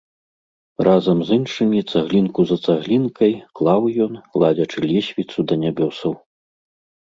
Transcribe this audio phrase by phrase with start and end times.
[0.87, 4.13] Разам з іншымі цаглінку за цаглінкай клаў ён,
[4.47, 6.21] ладзячы лесвіцу да нябёсаў.